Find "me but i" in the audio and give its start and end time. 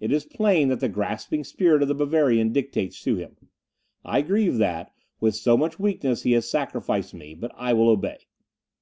7.14-7.72